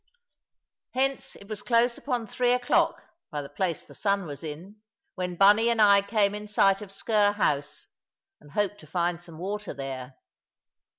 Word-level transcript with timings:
Hence 0.95 1.35
it 1.35 1.47
was 1.47 1.61
close 1.61 1.95
upon 1.95 2.25
three 2.25 2.53
o'clock, 2.53 3.03
by 3.29 3.43
the 3.43 3.49
place 3.49 3.85
the 3.85 3.93
sun 3.93 4.25
was 4.25 4.41
in, 4.41 4.77
when 5.13 5.35
Bunny 5.35 5.69
and 5.69 5.79
I 5.79 6.01
came 6.01 6.33
in 6.33 6.47
sight 6.47 6.81
of 6.81 6.89
Sker 6.91 7.33
house, 7.35 7.89
and 8.39 8.53
hoped 8.53 8.79
to 8.79 8.87
find 8.87 9.21
some 9.21 9.37
water 9.37 9.75
there. 9.75 10.15